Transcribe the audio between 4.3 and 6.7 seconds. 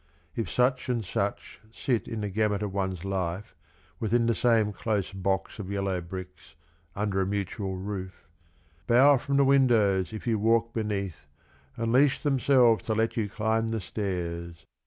same close box of yellow bricks,